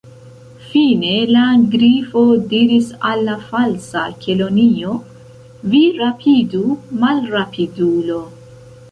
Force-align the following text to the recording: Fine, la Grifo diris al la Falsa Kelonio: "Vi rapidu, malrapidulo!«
Fine, 0.67 1.09
la 1.33 1.41
Grifo 1.73 2.21
diris 2.53 2.87
al 3.09 3.19
la 3.27 3.35
Falsa 3.51 4.05
Kelonio: 4.23 4.95
"Vi 5.73 5.81
rapidu, 5.99 6.63
malrapidulo!« 7.05 8.17